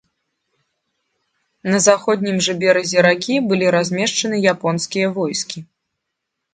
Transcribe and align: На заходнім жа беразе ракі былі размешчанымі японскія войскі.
На 1.73 1.77
заходнім 1.89 2.41
жа 2.47 2.57
беразе 2.65 2.99
ракі 3.09 3.35
былі 3.53 3.65
размешчанымі 3.79 4.45
японскія 4.57 5.07
войскі. 5.23 5.59